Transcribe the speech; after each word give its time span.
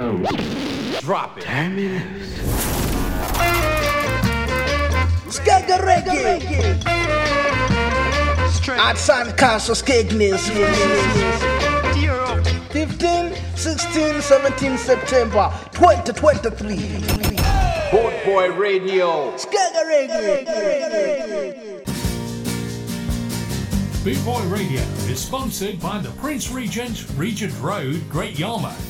Drop 0.00 1.36
it. 1.36 1.44
Turn 1.44 1.76
me 1.76 1.88
loose. 1.88 2.38
Reggae. 5.80 6.86
Outside 8.78 9.36
Castle 9.36 9.74
Skegness. 9.74 10.48
15, 12.70 13.34
16, 13.56 14.22
17 14.22 14.78
September 14.78 15.52
2023. 15.72 16.76
Boot 17.90 18.24
Boy 18.24 18.50
Radio. 18.52 19.36
Skeggae 19.36 19.84
reggae. 19.84 20.46
Boot 24.02 24.24
Boy 24.24 24.42
Radio 24.44 24.80
is 25.10 25.20
sponsored 25.20 25.78
by 25.78 25.98
the 25.98 26.10
Prince 26.12 26.50
Regent, 26.50 27.04
Regent 27.18 27.52
Road, 27.60 28.08
Great 28.08 28.38
Yarmouth. 28.38 28.89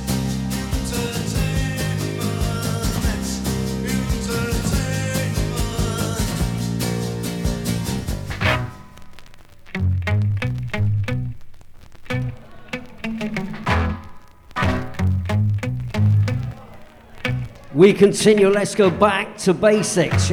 We 17.81 17.93
continue. 17.93 18.47
Let's 18.47 18.75
go 18.75 18.91
back 18.91 19.35
to 19.37 19.55
basics. 19.55 20.29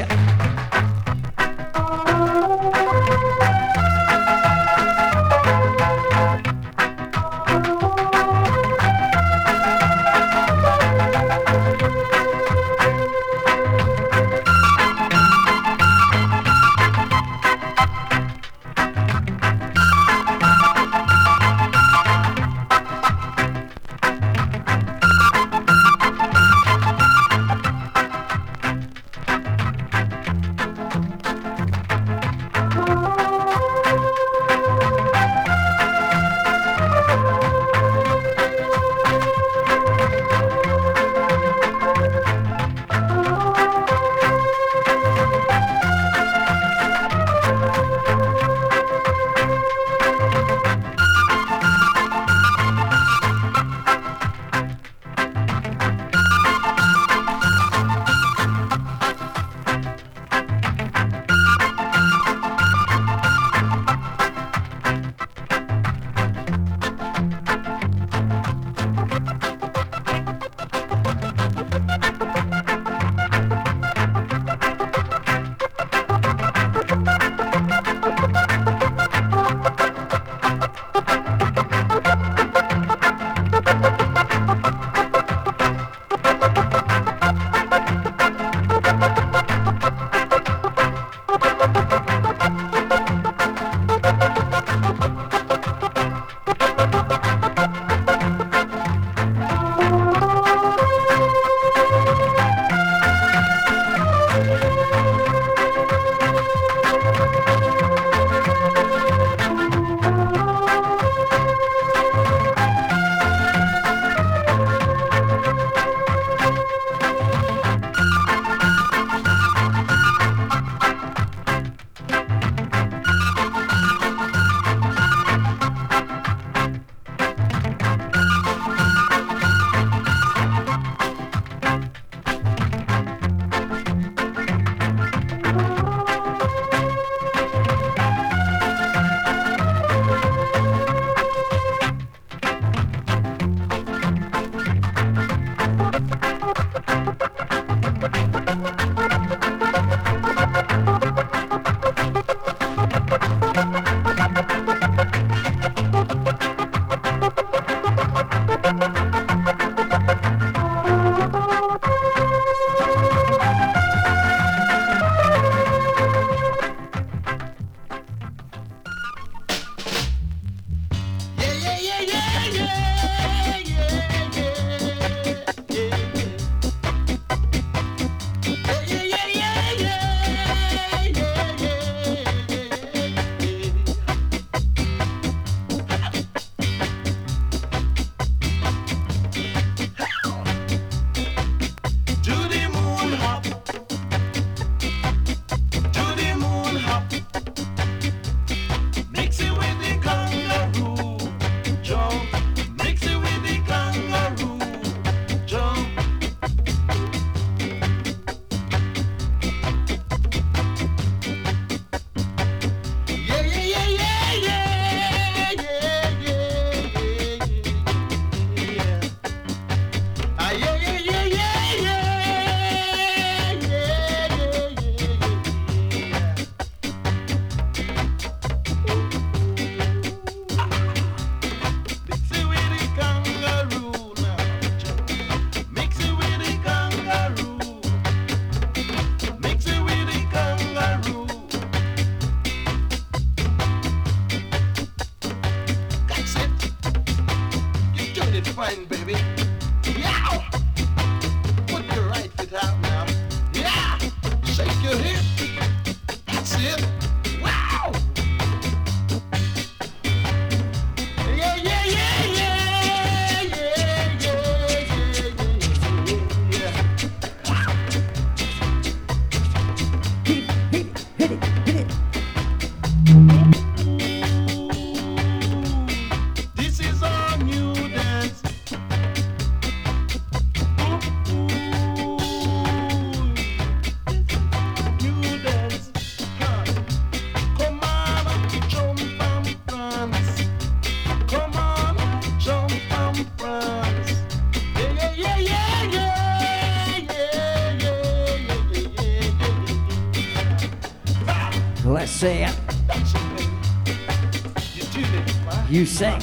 Sing. 305.98 306.20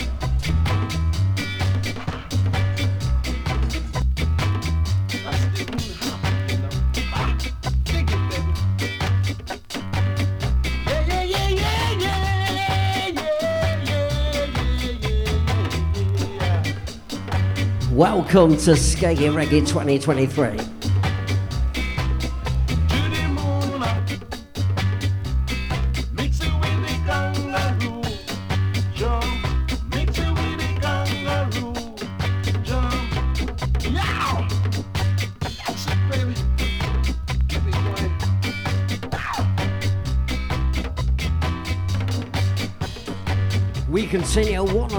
Welcome 17.92 18.56
to 18.58 18.72
Skeggy 18.72 19.30
Reggae 19.30 19.68
2023. 19.68 20.75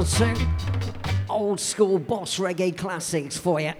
Two 0.06 0.34
old 1.28 1.58
school 1.58 1.98
boss 1.98 2.38
reggae 2.38 2.76
classics 2.76 3.36
for 3.36 3.60
you. 3.60 3.72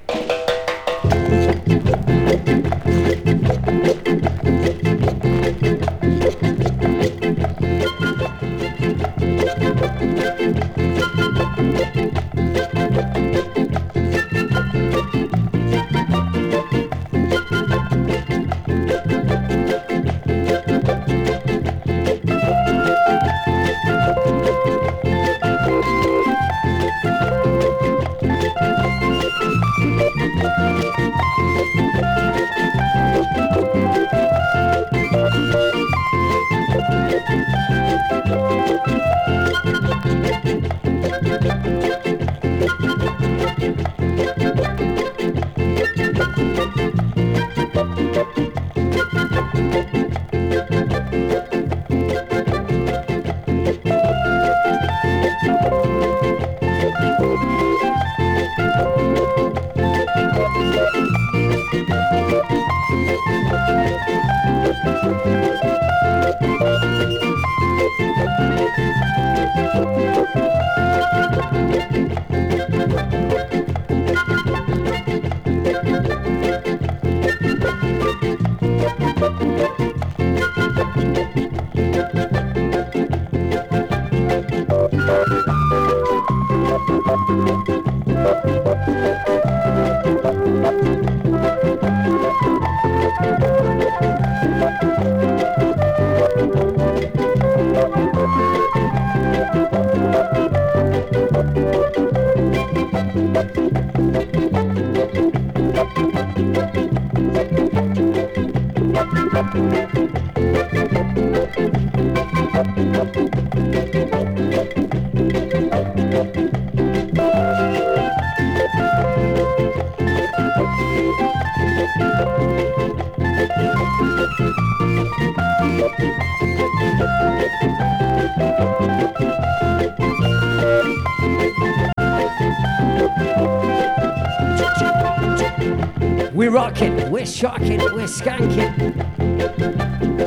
We're 136.78 137.25
shocking, 137.25 137.78
we're 137.78 138.04
skanking. 138.04 138.75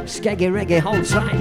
Skeggy 0.06 0.50
reggae, 0.50 0.80
hold 0.80 1.06
tight. 1.06 1.40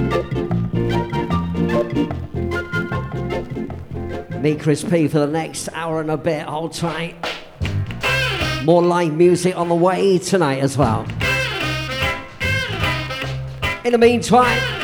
Me, 4.39 4.55
Chris 4.55 4.83
P, 4.83 5.07
for 5.07 5.17
the 5.17 5.27
next 5.27 5.67
hour 5.73 5.99
and 5.99 6.11
a 6.11 6.17
bit, 6.17 6.43
hold 6.43 6.73
tight. 6.73 7.15
More 8.63 8.83
live 8.83 9.15
music 9.15 9.57
on 9.57 9.67
the 9.67 9.73
way 9.75 10.19
tonight 10.19 10.59
as 10.59 10.77
well. 10.77 11.07
In 13.83 13.93
the 13.93 13.97
meantime, 13.97 14.78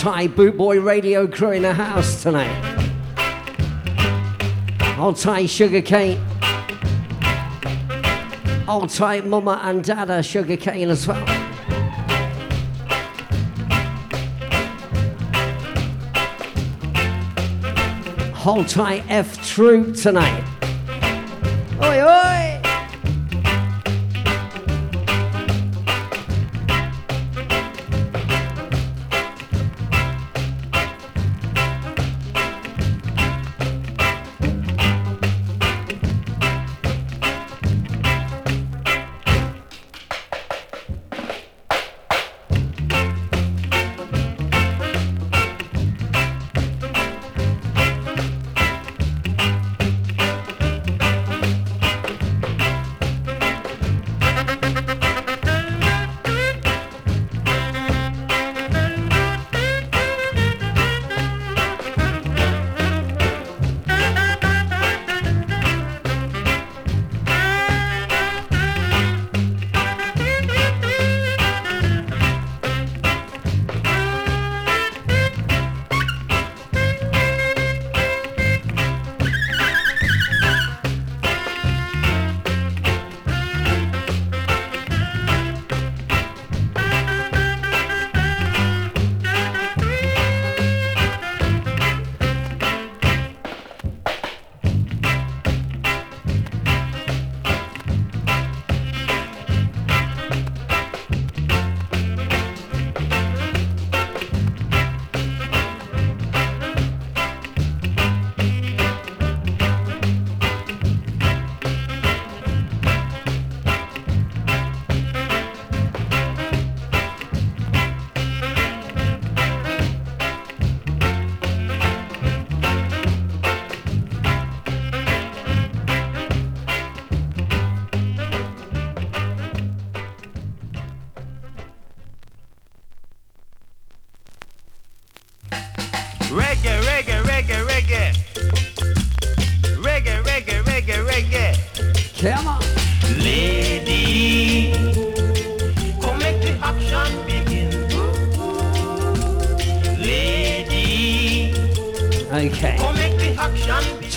Tight, 0.00 0.34
Bootboy 0.34 0.82
Radio 0.82 1.26
crew 1.26 1.50
in 1.50 1.60
the 1.60 1.74
house 1.74 2.22
tonight. 2.22 2.48
Tight, 5.14 5.50
Sugar 5.50 5.82
Cane. 5.82 6.16
Hold 8.64 8.88
tight, 8.88 9.26
Mama 9.26 9.60
and 9.62 9.84
Dada 9.84 10.22
Sugar 10.22 10.56
Cane 10.56 10.88
as 10.88 11.06
well. 11.06 11.22
Hold 18.36 18.68
tight, 18.68 19.04
F 19.10 19.46
Troop 19.46 19.96
tonight. 19.96 20.59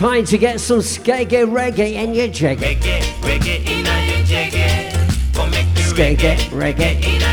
Time 0.03 0.25
to 0.25 0.37
get 0.37 0.59
some 0.59 0.79
skege 0.79 1.47
reggae 1.47 1.93
in 1.93 2.13
your 2.13 2.27
jiggy. 2.27 2.75
Reggae, 2.75 2.99
reggae 3.21 3.65
in 3.65 3.85
your 4.09 4.25
jiggy. 4.25 4.59
Skege 5.79 6.35
reggae. 6.49 6.99
reggae 6.99 7.32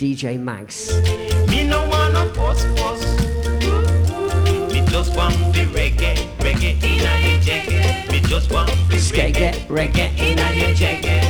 DJ 0.00 0.40
Max. 0.40 0.94
Me 1.50 1.62
no 1.68 1.86
wanna. 1.90 2.24
Me 4.72 4.80
just 4.86 5.14
want 5.14 5.36
the 5.52 5.66
reggae, 5.74 6.16
reggae 6.38 6.82
in 6.82 7.04
a. 7.04 8.10
Me 8.10 8.20
just 8.20 8.50
want 8.50 8.70
the 8.88 8.96
reggae, 8.96 9.52
reggae 9.66 10.08
in 10.18 10.38
a. 10.38 11.29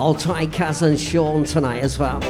I'll 0.00 0.14
try 0.14 0.46
Kaz 0.46 0.82
and 0.82 0.98
Sean 0.98 1.44
tonight 1.44 1.84
as 1.84 1.98
well. 1.98 2.20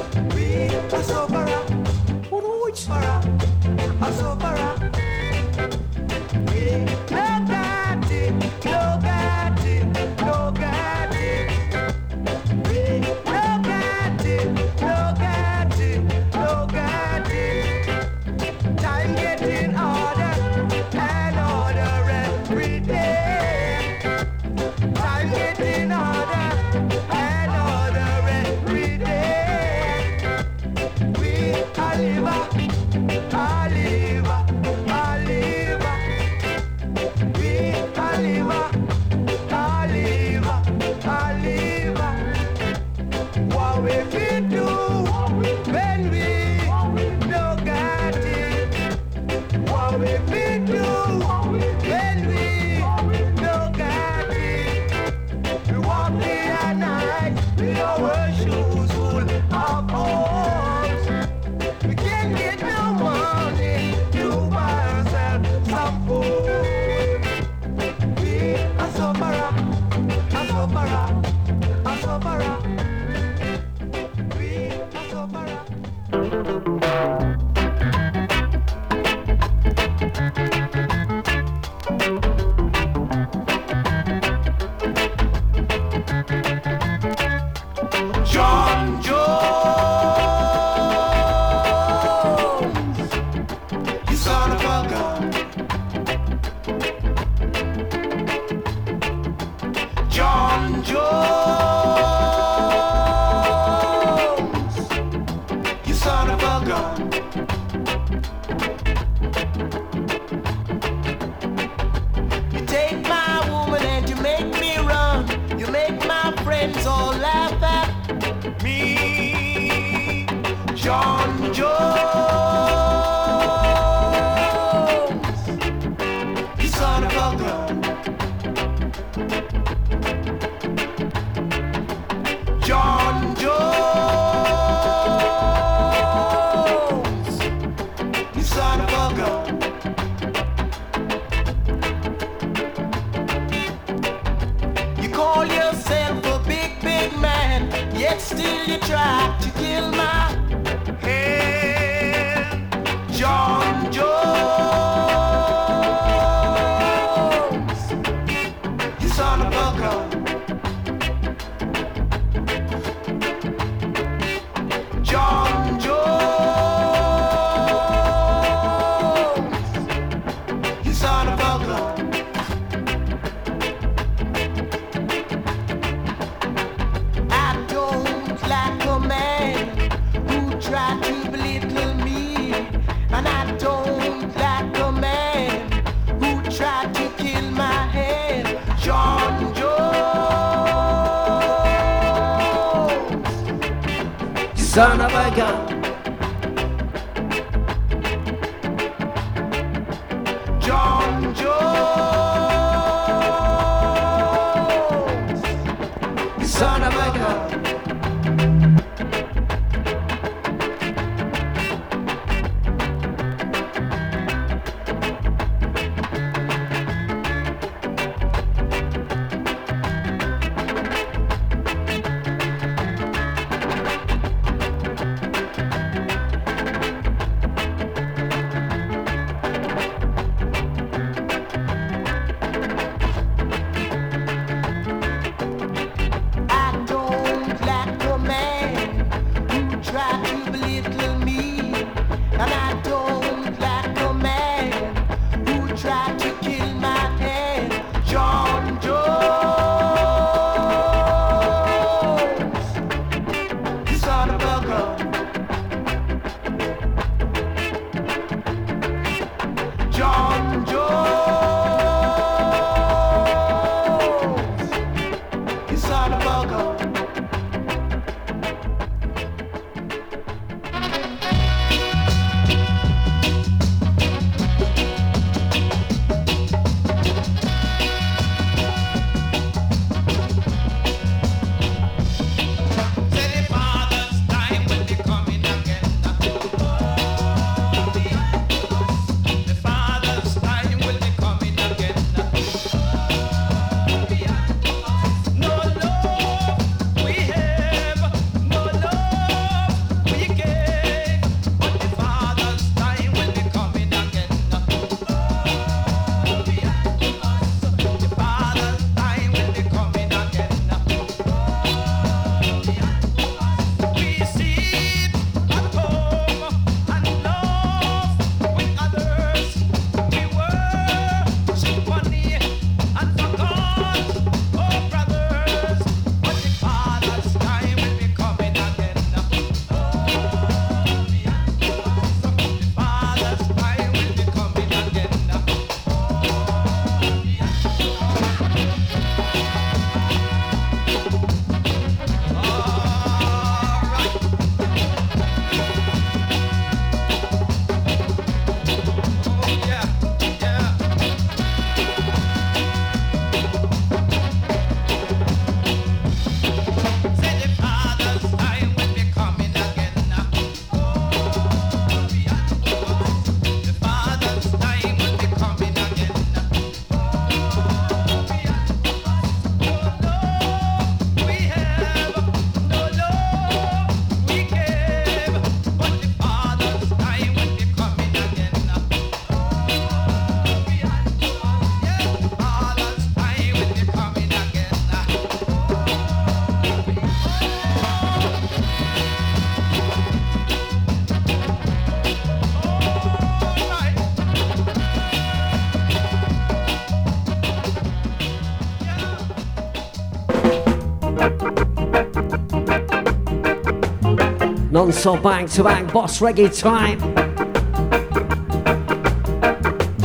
Non-stop 404.99 405.23
back-to-back 405.23 405.93
boss 405.93 406.19
reggae 406.19 406.51
time. 406.61 406.99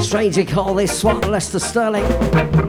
Stranger 0.03 0.45
Cole 0.45 0.75
this 0.75 1.03
one, 1.03 1.19
Lester 1.21 1.57
Sterling. 1.57 2.62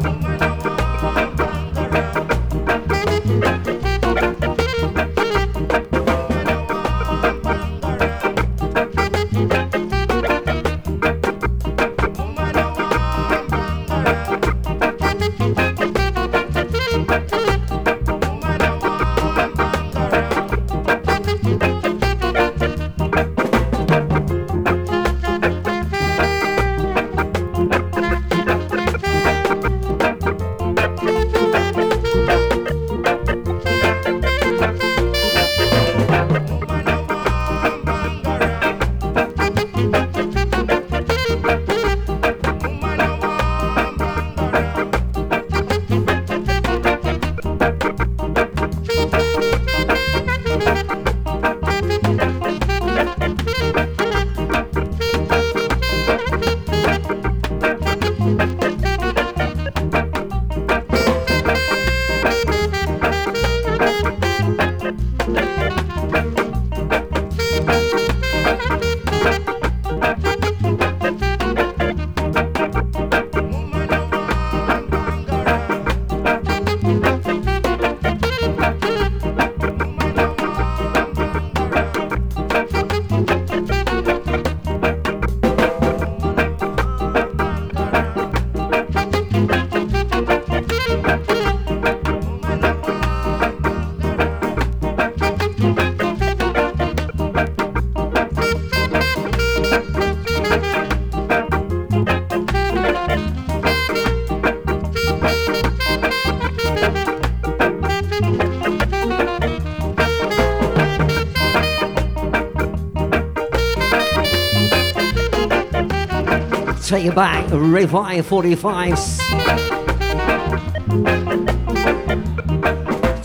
Take 116.85 117.15
back, 117.15 117.49
Revive 117.51 118.27
45s. 118.27 119.19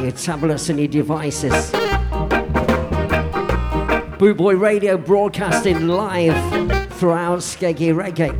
Your 0.00 0.12
tablets 0.12 0.68
and 0.68 0.78
your 0.78 0.86
devices. 0.86 1.91
Bootboy 4.22 4.60
Radio 4.60 4.96
broadcasting 4.96 5.88
live 5.88 6.32
throughout 6.92 7.40
Skeggy 7.40 7.92
Reggae. 7.92 8.30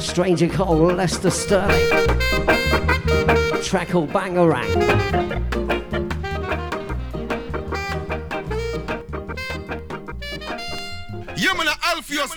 Stranger 0.00 0.48
called 0.48 0.96
Lester 0.96 1.30
Sterling. 1.30 2.08
Track 3.62 3.90
called 3.90 4.10
Bangarang. 4.10 5.20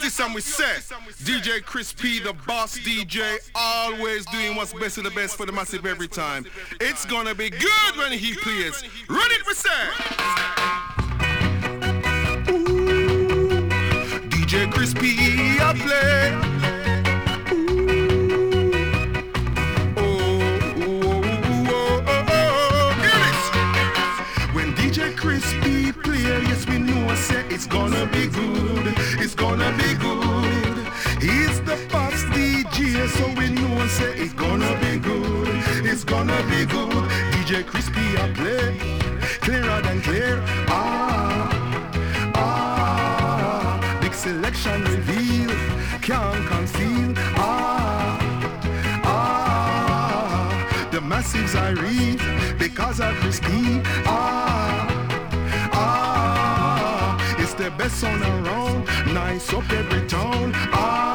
this 0.03 0.19
and 0.19 0.35
we 0.35 0.41
say 0.41 0.65
DJ 1.23 1.63
Chris 1.63 1.93
P, 1.93 2.19
the 2.19 2.33
boss 2.45 2.77
DJ, 2.77 3.37
always 3.55 4.25
doing 4.25 4.55
what's 4.57 4.73
best 4.73 4.97
of 4.97 5.05
the 5.05 5.11
best 5.11 5.37
for 5.37 5.45
the 5.45 5.53
massive 5.53 5.85
every 5.85 6.09
time. 6.09 6.45
It's 6.81 7.05
gonna 7.05 7.33
be 7.33 7.49
good 7.49 7.95
when 7.97 8.11
he 8.11 8.35
plays. 8.35 8.83
Run 9.07 9.31
it, 9.31 9.47
we 9.47 9.53
say. 9.53 9.69
DJ 14.27 14.69
Chris 14.69 14.93
P, 14.93 15.15
I 15.61 15.73
play. 15.77 16.31
Get 23.01 23.21
it! 24.43 24.53
When 24.53 24.75
DJ 24.75 25.15
Chris 25.15 25.45
P 25.63 25.93
play, 25.93 26.19
yes 26.19 26.67
we 26.67 26.79
know, 26.79 27.15
say 27.15 27.45
it's 27.47 27.65
gonna 27.65 28.07
be 28.07 28.27
good, 28.27 28.93
it's 29.21 29.35
gonna 29.35 29.71
be 29.77 29.93
good. 29.93 30.02
Say 33.97 34.11
it's 34.23 34.33
gonna 34.33 34.73
be 34.81 34.97
good, 34.97 35.47
it's 35.85 36.03
gonna 36.03 36.41
be 36.49 36.65
good. 36.65 37.03
DJ 37.33 37.65
Chris 37.65 37.89
P, 37.89 37.97
I 38.17 38.31
play, 38.33 38.77
clearer 39.41 39.81
than 39.81 40.01
clear. 40.01 40.41
Ah, 40.67 41.49
ah, 42.35 43.99
big 44.01 44.13
selection 44.13 44.83
reveal, 44.83 45.51
can't 46.01 46.45
conceal. 46.47 47.13
Ah, 47.37 48.17
ah, 49.03 50.87
the 50.91 50.99
massives 50.99 51.55
I 51.55 51.69
read 51.83 52.19
because 52.57 52.99
of 52.99 53.13
Chris 53.21 53.39
P. 53.39 53.47
Ah 54.05 54.53
the 57.63 57.71
best 57.71 58.03
on 58.03 58.21
around. 58.21 58.85
Nice 59.13 59.53
up 59.53 59.71
every 59.71 60.05
town. 60.07 60.51
Ah, 60.55 60.71
ah, 60.73 61.12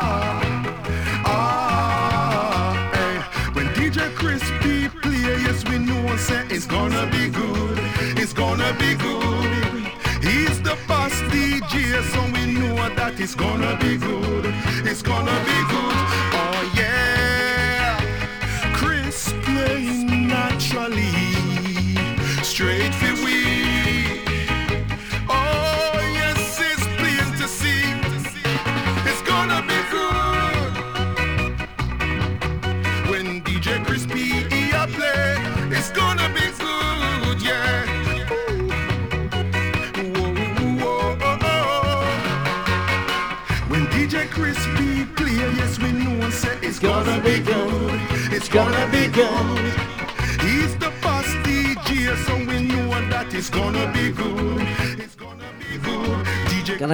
gonna 6.99 7.11
be 7.13 7.29
good. 7.31 7.79
It's 8.19 8.33
gonna 8.33 8.73
be 8.75 8.95
good. 8.97 9.87
He's 10.21 10.61
the 10.63 10.77
boss 10.89 11.13
DJ, 11.31 12.03
so 12.13 12.21
we 12.33 12.53
know 12.53 12.75
that 12.97 13.21
it's 13.21 13.37
gonna 13.37 13.77
be 13.79 13.97
good. 13.97 14.47
It's 14.85 15.03
gonna 15.03 15.39
be 15.45 15.59
good. 15.71 16.28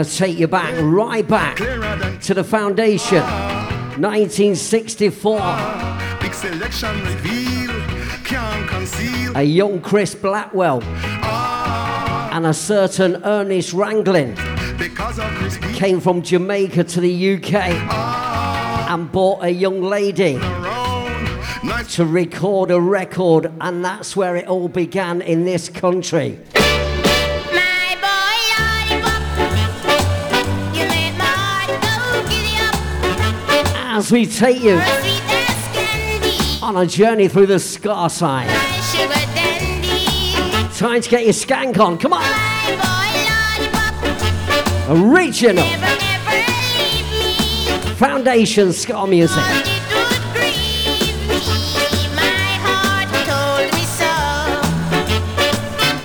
Gonna 0.05 0.17
take 0.17 0.39
you 0.39 0.49
back, 0.49 0.75
right 0.83 1.27
back 1.27 1.57
to 1.57 2.35
the 2.35 2.45
foundation. 2.45 3.23
1964. 3.23 5.39
big 6.21 6.35
selection 6.35 7.03
reveal. 7.05 7.71
Can't 8.23 8.69
conceal. 8.69 9.35
A 9.35 9.43
young 9.43 9.81
Chris 9.81 10.15
Blackwell 10.15 10.83
Ah, 10.85 12.29
and 12.35 12.45
a 12.45 12.53
certain 12.53 13.23
Ernest 13.25 13.73
Ranglin 13.73 14.37
because 14.77 15.19
of 15.19 15.25
Chris 15.37 15.57
P. 15.57 15.73
came 15.73 16.01
from 16.01 16.21
Jamaica 16.21 16.85
to 16.85 17.01
the 17.01 17.37
UK 17.37 17.55
Ah, 17.89 18.93
and 18.93 19.11
bought 19.11 19.43
a 19.43 19.49
young 19.49 19.81
lady 19.81 20.39
to 21.93 22.05
record 22.05 22.71
a 22.71 22.79
record, 22.79 23.51
and 23.63 23.83
that's 23.83 24.15
where 24.15 24.37
it 24.37 24.47
all 24.49 24.69
began 24.69 25.23
in 25.23 25.47
this 25.47 25.71
country. 25.71 26.39
As 33.97 34.11
we 34.11 34.27
take 34.27 34.61
you 34.61 34.81
Sweet 34.81 35.23
as 35.23 35.69
candy, 35.73 36.37
on 36.61 36.77
a 36.79 36.85
journey 36.85 37.29
through 37.29 37.47
the 37.47 37.61
ska 37.61 38.11
side. 38.11 38.49
Time 40.75 41.01
to 41.01 41.09
get 41.09 41.23
your 41.23 41.33
skank 41.33 41.79
on, 41.79 41.97
come 41.97 42.13
on! 42.13 42.21
My 42.21 42.75
boy 42.83 43.07
lollipop, 43.71 43.95
Original 44.91 45.65
never 45.65 45.97
never 46.01 46.37
leave 46.83 47.07
me. 47.13 47.95
Foundation 47.95 48.73
Ska 48.73 49.07
Music. 49.07 49.37
But 49.37 49.69
it 49.69 49.81
would 49.95 50.23
grieve 50.35 51.29
me. 51.29 51.39
My 52.17 52.59
heart 52.67 53.09
told 53.31 53.71
me 53.75 53.85
so. 53.95 54.13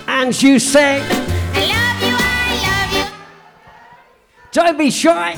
And 0.08 0.44
you 0.44 0.60
say, 0.60 1.02
I 1.02 1.06
love 1.74 2.02
you, 2.04 2.16
I 2.20 2.54
love 2.68 2.94
you, 2.94 3.06
don't 4.52 4.78
be 4.78 4.92
shy. 4.92 5.36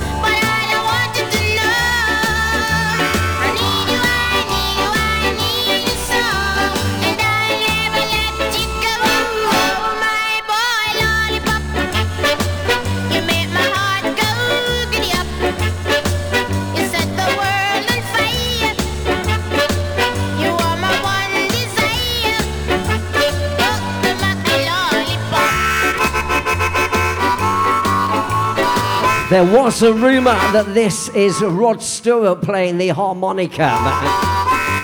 There 29.32 29.46
was 29.46 29.82
a 29.82 29.94
rumour 29.94 30.34
that 30.52 30.74
this 30.74 31.08
is 31.16 31.42
Rod 31.42 31.82
Stewart 31.82 32.42
playing 32.42 32.78
the 32.78 32.90
harmonica 32.90 33.72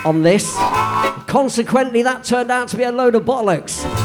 on 0.06 0.22
this. 0.22 0.54
Consequently, 1.26 2.02
that 2.02 2.24
turned 2.24 2.50
out 2.50 2.68
to 2.68 2.78
be 2.78 2.84
a 2.84 2.90
load 2.90 3.14
of 3.14 3.24
bollocks. 3.24 3.97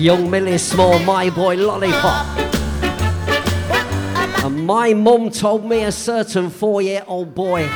Young 0.00 0.30
Millie 0.30 0.56
Small, 0.56 0.98
my 1.00 1.28
boy 1.28 1.56
Lollipop. 1.56 2.26
And 4.42 4.64
my 4.66 4.94
mum 4.94 5.28
told 5.28 5.66
me 5.66 5.84
a 5.84 5.92
certain 5.92 6.48
four 6.48 6.80
year 6.80 7.04
old 7.06 7.34
boy 7.34 7.68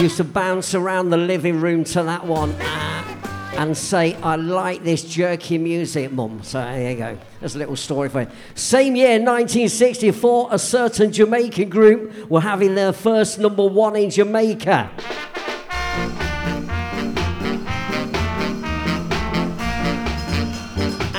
used 0.00 0.16
to 0.16 0.24
bounce 0.24 0.74
around 0.74 1.10
the 1.10 1.16
living 1.16 1.60
room 1.60 1.84
to 1.84 2.02
that 2.02 2.26
one 2.26 2.52
ah, 2.62 3.52
and 3.58 3.76
say, 3.76 4.16
I 4.24 4.34
like 4.34 4.82
this 4.82 5.04
jerky 5.04 5.56
music, 5.56 6.10
mum. 6.10 6.40
So 6.42 6.60
there 6.60 6.90
you 6.90 6.96
go. 6.96 7.18
There's 7.38 7.54
a 7.54 7.58
little 7.58 7.76
story 7.76 8.08
for 8.08 8.22
you. 8.22 8.28
Same 8.56 8.96
year, 8.96 9.20
1964, 9.20 10.48
a 10.50 10.58
certain 10.58 11.12
Jamaican 11.12 11.68
group 11.68 12.28
were 12.28 12.40
having 12.40 12.74
their 12.74 12.92
first 12.92 13.38
number 13.38 13.64
one 13.64 13.94
in 13.94 14.10
Jamaica. 14.10 14.90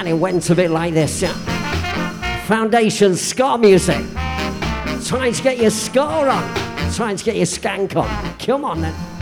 And 0.04 0.10
it 0.10 0.16
went 0.16 0.50
a 0.50 0.56
bit 0.56 0.70
like 0.70 0.94
this. 0.94 1.22
yeah. 1.22 1.32
Foundation 2.46 3.16
Ska 3.16 3.58
Music. 3.58 4.06
Trying 5.06 5.32
to 5.32 5.42
get 5.42 5.60
your 5.60 5.70
ska 5.70 6.02
on. 6.02 6.92
Trying 6.94 7.16
to 7.16 7.24
get 7.24 7.38
your 7.38 7.46
skank 7.46 7.96
on. 7.96 8.38
Come 8.38 8.66
on 8.66 8.82
then. 8.82 9.13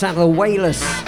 Sound 0.00 0.16
of 0.16 0.99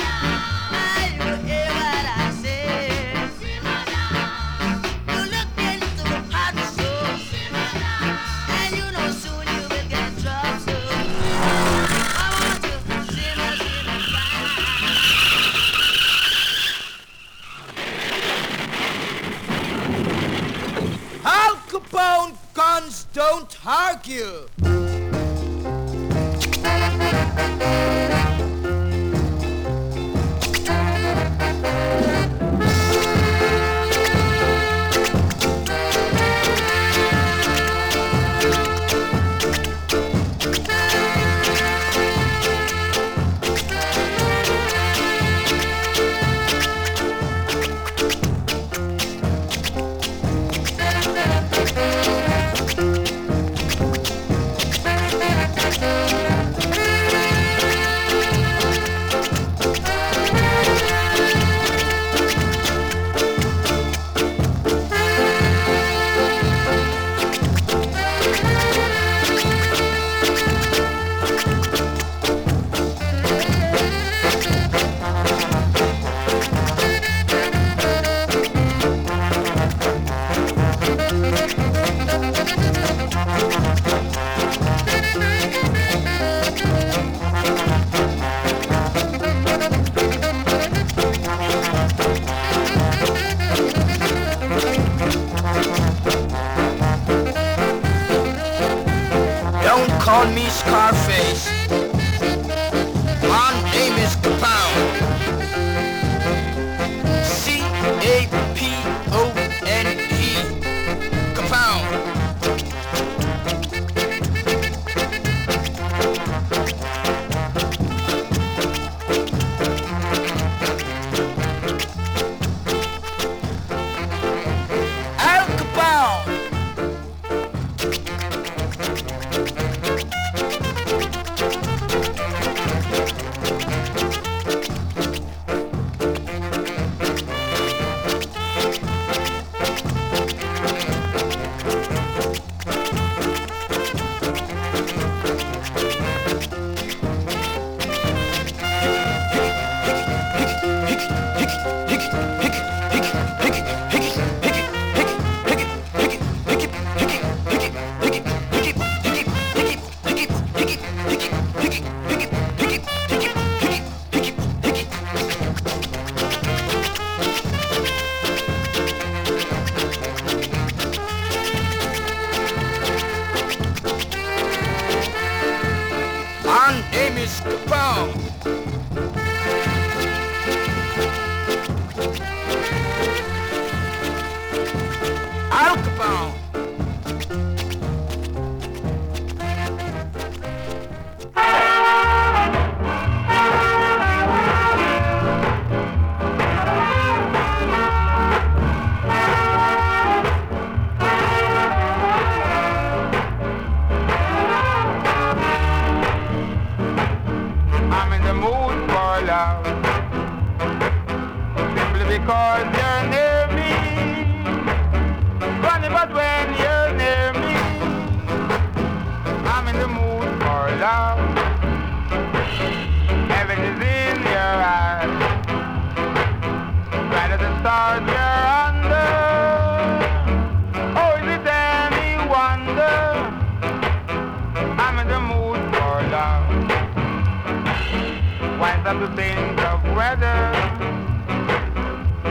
To 238.92 239.08
think 239.16 239.58
of 239.62 239.82
weather. 239.96 240.52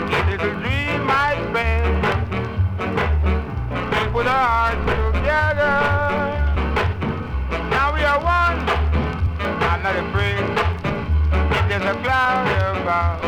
Each 0.08 0.26
little 0.30 0.54
dream 0.62 1.10
I 1.10 1.36
spend. 1.50 1.96
We 3.92 4.02
put 4.14 4.28
our 4.28 4.48
hearts 4.48 4.86
together. 5.18 5.76
Now 7.72 7.88
we 7.94 8.02
are 8.04 8.20
one. 8.24 8.60
I'm 9.70 9.82
not 9.84 9.96
afraid. 10.06 10.46
If 11.58 11.64
there's 11.68 11.84
a 11.84 11.96
cloud 12.04 12.48
above. 12.78 13.22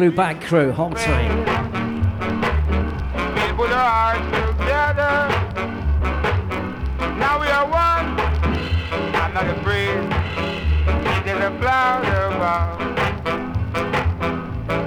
Blue 0.00 0.10
Bag 0.10 0.40
Crew. 0.40 0.68
We 0.68 0.74
put 0.74 0.88
our 3.70 3.90
hearts 3.92 4.24
together. 4.48 5.28
Now 7.18 7.38
we 7.38 7.48
are 7.48 7.66
one. 7.68 8.18
I'm 9.14 9.34
not 9.34 9.46
afraid. 9.58 10.00
There's 11.26 11.44
a 11.44 11.50
cloud 11.58 12.06
above. 12.06 12.80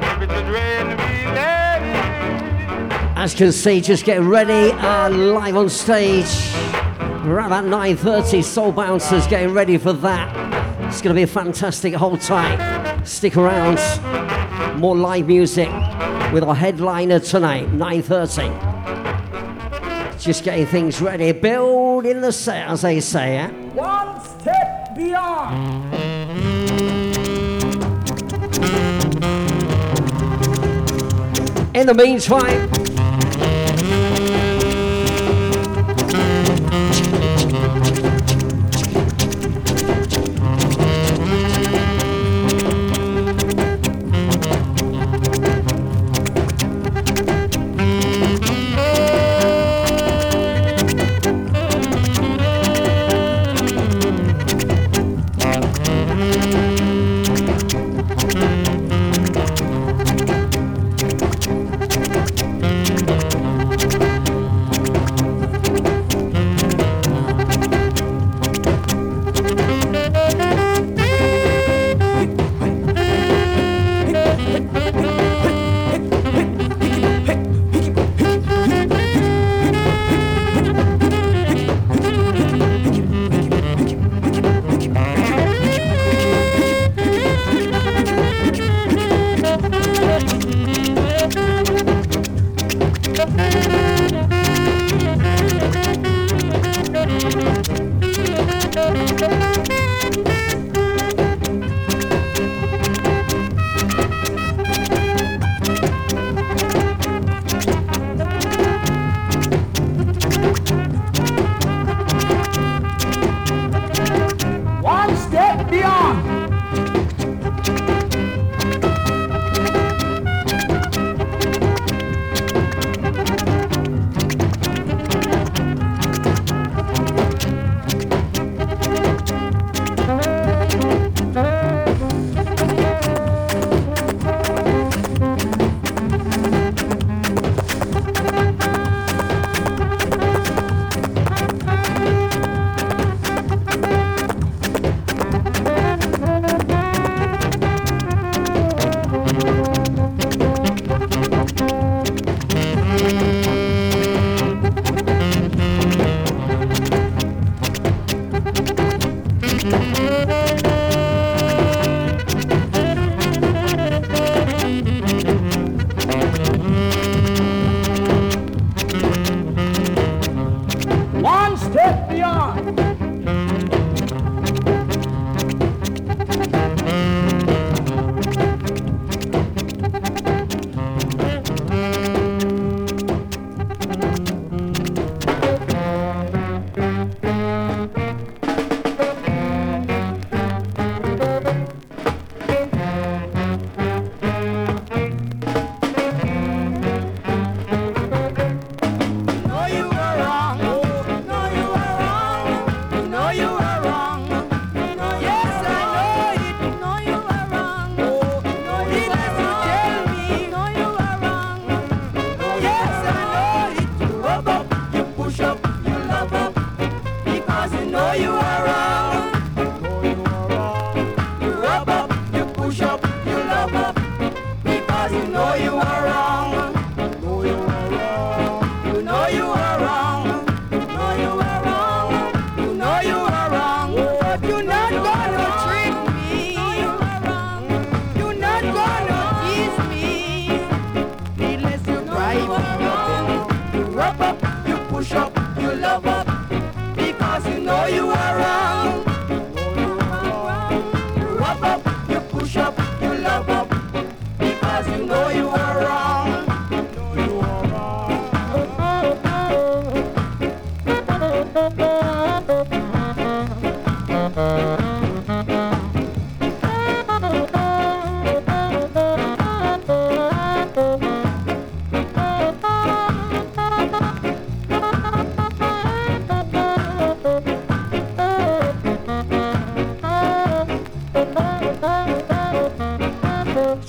If 0.04 0.22
it 0.24 0.32
should 0.34 0.48
rain, 0.48 0.88
we 0.88 1.14
let 1.36 1.84
it. 1.84 3.16
As 3.16 3.34
you 3.34 3.38
can 3.38 3.52
see, 3.52 3.82
just 3.82 4.06
getting 4.06 4.28
ready 4.28 4.72
uh, 4.72 5.12
live 5.12 5.56
on 5.56 5.70
stage. 5.70 6.26
Around 7.24 7.52
about 7.52 7.66
9.30, 7.66 8.44
Soul 8.44 8.72
Bouncers 8.72 9.28
getting 9.28 9.54
ready 9.54 9.78
for 9.78 9.94
that. 9.94 10.36
It's 10.88 11.04
going 11.04 11.16
to 11.16 11.20
be 11.20 11.22
a 11.22 11.28
fantastic 11.28 11.94
whole 11.94 12.18
time. 12.18 13.06
Stick 13.06 13.38
around. 13.38 13.78
More 14.84 14.98
live 14.98 15.28
music 15.28 15.70
with 16.34 16.44
our 16.44 16.54
headliner 16.54 17.22
tonight, 17.22 17.70
9.30. 17.70 20.20
Just 20.20 20.44
getting 20.44 20.66
things 20.66 21.00
ready, 21.00 21.32
building 21.32 22.20
the 22.20 22.34
set, 22.34 22.68
as 22.68 22.82
they 22.82 23.00
say, 23.00 23.38
eh? 23.38 23.48
One 23.48 24.20
step 24.20 24.94
beyond. 24.94 25.94
In 31.74 31.88
the 31.88 31.94
meantime, 31.94 32.70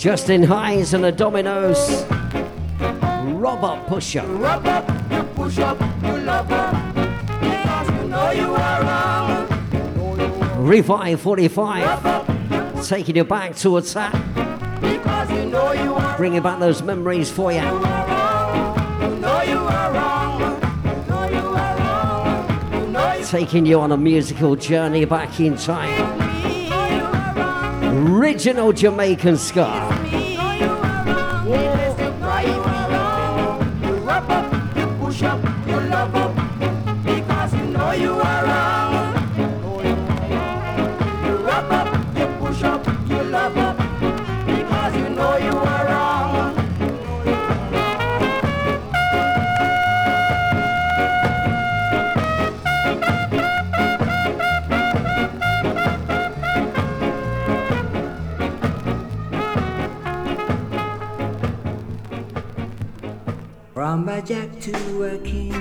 Justin 0.04 0.42
Hinds 0.42 0.92
and 0.92 1.02
the 1.02 1.10
Dominoes. 1.10 2.04
Robert 3.40 3.86
Pusher. 3.86 4.22
Rub 4.26 4.66
up, 4.66 4.86
you 5.10 5.22
push 5.34 5.58
up, 5.58 5.80
you 6.02 6.18
love 6.18 6.52
up. 6.52 6.74
Because 7.40 7.88
you 7.88 8.08
know 8.08 8.30
you 8.32 8.54
are 8.54 8.82
wrong. 8.82 9.46
Revive 10.66 11.22
45. 11.22 12.86
Taking 12.86 13.16
you 13.16 13.24
back 13.24 13.56
to 13.56 13.78
attack. 13.78 14.12
Because 14.82 15.30
you 15.30 15.46
know 15.46 15.72
you 15.72 15.94
are 15.94 16.16
Bringing 16.18 16.42
back 16.42 16.58
those 16.58 16.82
memories 16.82 17.30
for 17.30 17.50
you. 17.50 17.60
You 17.60 17.64
you 17.64 17.70
are 17.70 18.06
wrong. 18.06 18.76
You 19.00 19.08
know 19.22 19.40
you 19.42 19.66
are 19.70 19.92
wrong. 19.94 20.60
You 22.74 22.86
know 22.88 23.22
Taking 23.24 23.64
you 23.64 23.80
on 23.80 23.90
a 23.90 23.96
musical 23.96 24.54
journey 24.54 25.06
back 25.06 25.40
in 25.40 25.56
time. 25.56 26.18
me. 26.18 26.66
You 26.66 26.74
are 26.74 27.34
wrong. 27.34 28.18
Original 28.18 28.74
Jamaican 28.74 29.38
ska. 29.38 29.83
From 64.04 64.18
a 64.18 64.20
jack 64.20 64.60
to 64.60 65.04
a 65.04 65.18
king, 65.20 65.54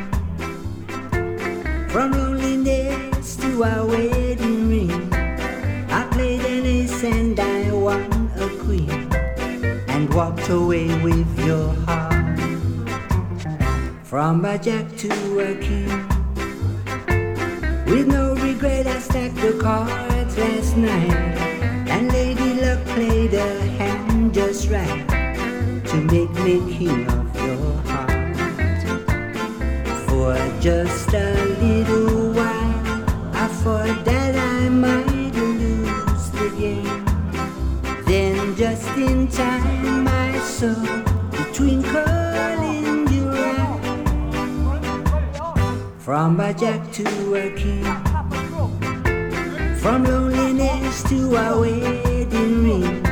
from 1.88 2.12
loneliness 2.12 3.38
to 3.38 3.64
a 3.64 3.86
wedding 3.86 4.68
ring. 4.68 5.14
I 5.90 6.06
played 6.12 6.42
an 6.42 6.66
ace 6.66 7.06
and 7.06 7.40
I 7.40 7.72
won 7.72 8.30
a 8.36 8.50
queen, 8.66 9.08
and 9.88 10.14
walked 10.14 10.50
away 10.50 10.88
with 11.02 11.40
your 11.40 11.72
heart. 11.88 12.38
From 14.04 14.44
a 14.44 14.58
jack 14.58 14.94
to 14.98 15.40
a 15.40 15.56
king, 15.56 15.88
with 17.86 18.08
no 18.08 18.36
regret 18.36 18.88
I 18.88 19.00
stacked 19.00 19.38
the 19.38 19.58
cards 19.62 20.38
last 20.38 20.76
night, 20.76 21.38
and 21.88 22.12
Lady 22.12 22.56
Luck 22.56 22.84
played 22.88 23.36
a 23.36 23.62
hand 23.78 24.34
just 24.34 24.70
right 24.70 25.08
to 25.86 25.96
make 25.96 26.34
me 26.44 26.60
king 26.78 27.08
of. 27.08 27.33
For 30.24 30.40
just 30.62 31.14
a 31.14 31.36
little 31.60 32.32
while, 32.32 33.04
I 33.34 33.48
thought 33.60 34.06
that 34.06 34.34
I 34.38 34.70
might 34.70 35.36
lose 35.36 36.30
the 36.32 36.50
game. 36.58 37.04
Then, 38.06 38.56
just 38.56 38.88
in 38.96 39.28
time, 39.28 40.08
I 40.08 40.40
saw 40.40 40.76
the 41.32 41.44
twinkle 41.52 42.08
in 42.64 43.06
your 43.12 43.36
eye. 43.36 43.82
From 46.00 46.40
a 46.40 46.54
jack 46.54 46.90
to 46.94 47.36
a 47.36 47.52
king, 47.52 47.84
from 49.76 50.06
loneliness 50.06 51.04
to 51.10 51.36
a 51.36 51.60
wedding 51.60 52.64
ring. 52.64 53.06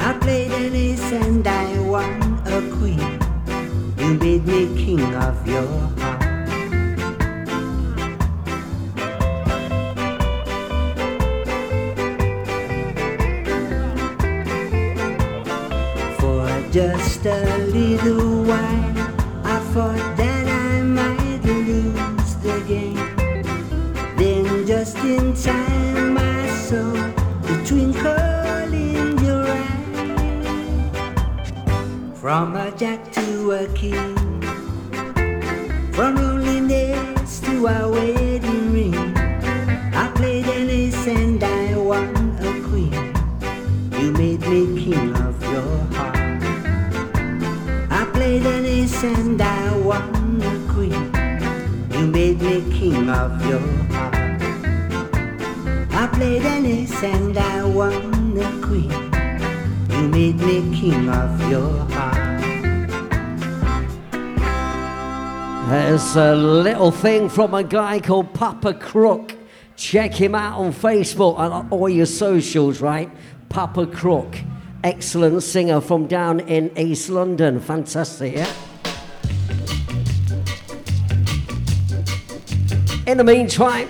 I 0.00 0.16
played 0.18 0.52
an 0.52 0.74
ace 0.74 1.12
and 1.12 1.46
I 1.46 1.78
won 1.80 2.40
a 2.46 2.62
queen. 2.78 3.20
You 3.98 4.14
made 4.14 4.46
me 4.46 4.74
king 4.74 5.14
of 5.16 5.46
your 5.46 5.99
just 17.22 17.26
a 17.26 17.58
little 17.66 18.44
while, 18.44 18.98
I 19.44 19.58
thought 19.72 20.16
that 20.16 20.46
I 20.48 20.82
might 20.82 21.44
lose 21.44 22.34
the 22.36 22.62
game. 22.66 22.94
Then, 24.16 24.66
just 24.66 24.96
in 24.98 25.34
time, 25.34 26.16
I 26.16 26.48
saw 26.48 26.92
the 27.42 27.62
twinkle 27.66 28.72
in 28.72 29.18
your 29.18 29.46
eye. 29.46 30.90
From 32.14 32.56
a 32.56 32.70
jack 32.76 33.12
to 33.12 33.52
a 33.52 33.66
king, 33.74 34.16
from 35.92 36.14
loneliness 36.16 37.40
to 37.40 37.66
a 37.66 37.88
wedding 37.88 38.19
of 53.10 53.46
your 53.46 53.58
heart. 53.92 54.14
I 55.92 56.06
played 56.12 56.42
an 56.42 56.66
ace 56.66 57.02
and 57.02 57.36
I 57.36 57.64
won 57.64 58.34
the 58.34 58.44
queen. 58.64 58.90
You 59.90 60.08
made 60.08 60.38
me 60.38 60.76
king 60.78 61.08
of 61.08 61.50
your 61.50 61.72
heart. 61.90 62.40
There's 65.68 66.16
a 66.16 66.34
little 66.34 66.90
thing 66.90 67.28
from 67.28 67.54
a 67.54 67.62
guy 67.62 68.00
called 68.00 68.32
Papa 68.34 68.74
Crook. 68.74 69.34
Check 69.76 70.14
him 70.14 70.34
out 70.34 70.58
on 70.58 70.72
Facebook 70.72 71.38
and 71.38 71.72
all 71.72 71.88
your 71.88 72.06
socials, 72.06 72.80
right? 72.80 73.10
Papa 73.48 73.86
Crook. 73.86 74.36
Excellent 74.82 75.42
singer 75.42 75.80
from 75.80 76.06
down 76.06 76.40
in 76.40 76.76
East 76.78 77.08
London. 77.10 77.60
Fantastic, 77.60 78.36
yeah? 78.36 78.52
In 83.10 83.16
the 83.16 83.24
meantime, 83.24 83.88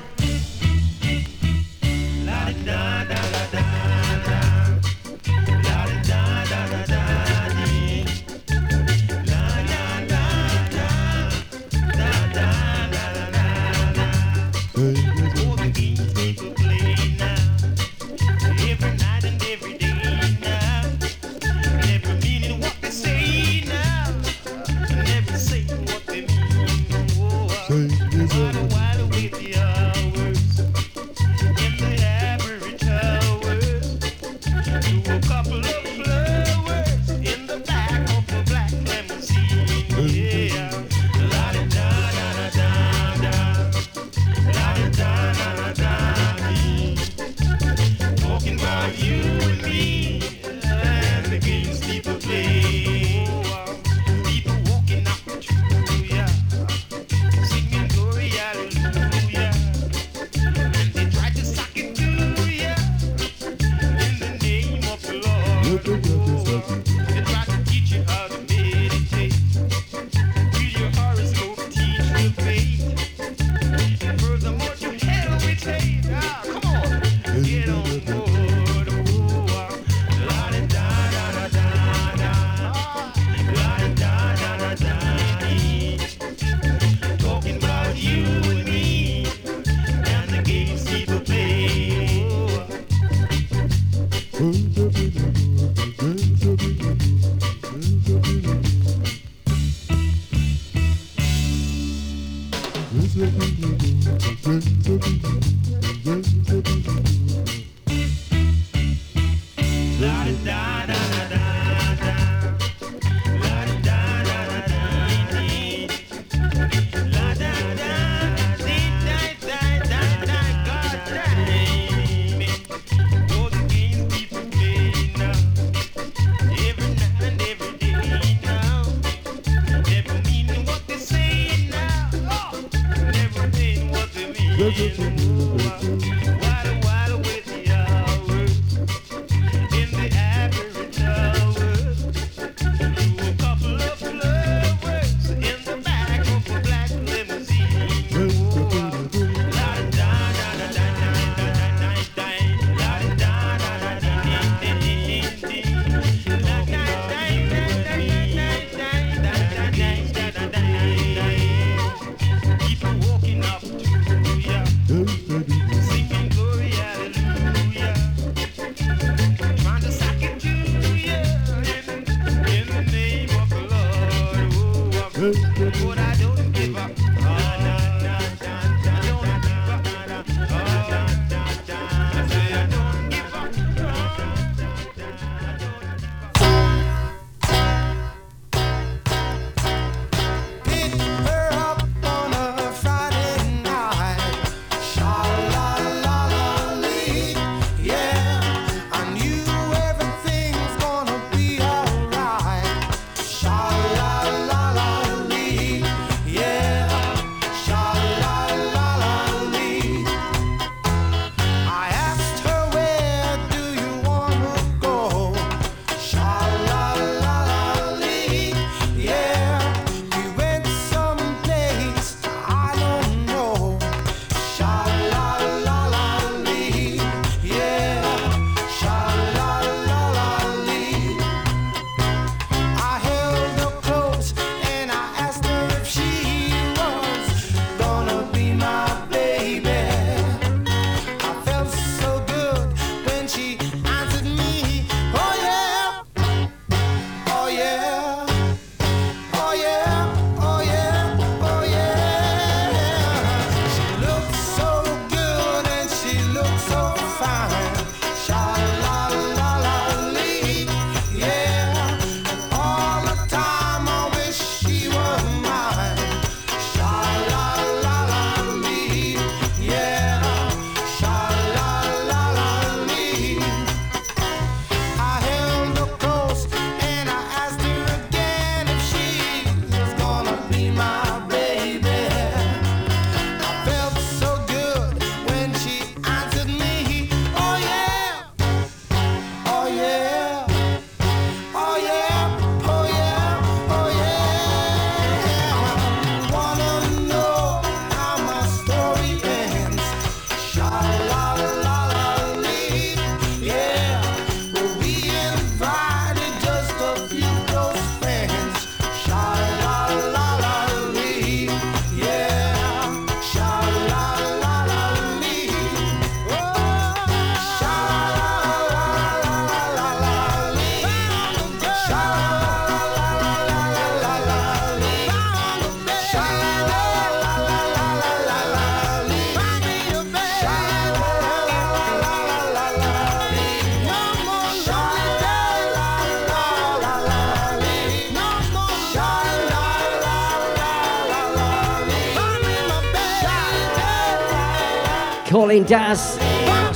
Calling 345.31 345.63
Daz. 345.63 346.19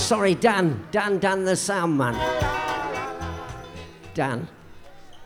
Sorry, 0.01 0.37
Dan. 0.37 0.87
Dan, 0.93 1.19
Dan 1.19 1.45
the 1.45 1.57
sound 1.57 1.99
man. 1.99 2.15
Dan, 4.15 4.47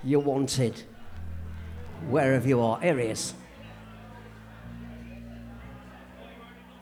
you're 0.03 0.20
wanted. 0.20 0.83
Wherever 2.09 2.49
you 2.49 2.62
are. 2.62 2.81
Here 2.81 2.99
he 2.99 3.09
is. 3.09 3.35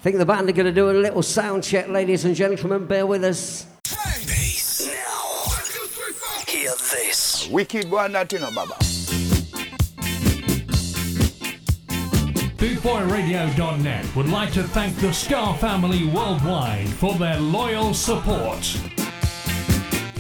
Think 0.03 0.19
the 0.19 0.25
band 0.25 0.49
are 0.49 0.53
going 0.53 0.67
to 0.67 0.73
do 0.73 0.89
a 0.89 0.93
little 0.93 1.25
sound 1.25 1.65
check, 1.65 1.89
ladies 1.89 2.25
and 2.25 2.37
gentlemen. 2.37 2.87
Bear 2.87 3.07
with 3.07 3.25
us. 3.25 3.67
Now 3.91 4.93
Hear 6.47 6.71
this. 6.71 7.49
Wicked 7.51 7.91
one, 7.91 8.13
that 8.13 8.33
you 8.33 8.39
know, 8.39 8.53
Baba. 8.53 8.96
BootboyRadio.net 12.57 14.17
would 14.17 14.31
like 14.31 14.51
to 14.53 14.63
thank 14.63 14.97
the 14.97 15.13
Ska 15.13 15.53
family 15.59 16.07
worldwide 16.07 16.89
for 16.89 17.15
their 17.17 17.39
loyal 17.39 17.93
support. 17.93 18.81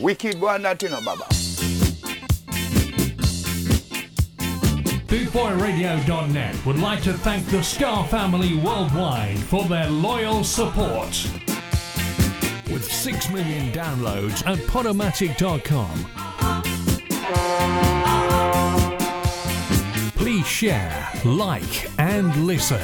Wicked 0.00 0.34
you 0.34 0.40
know, 0.40 1.00
Baba. 1.00 1.24
BootboyRadio.net 5.06 6.66
would 6.66 6.78
like 6.78 7.02
to 7.02 7.14
thank 7.14 7.46
the 7.46 7.62
Ska 7.62 8.04
family 8.08 8.56
worldwide 8.58 9.38
for 9.38 9.64
their 9.64 9.88
loyal 9.88 10.44
support. 10.44 11.28
With 12.70 12.84
6 12.84 13.30
million 13.30 13.72
downloads 13.72 14.46
at 14.46 14.58
Podomatic.com. 14.66 16.04
Please 20.12 20.46
share, 20.46 21.10
like, 21.24 21.90
and 21.98 22.46
listen. 22.46 22.80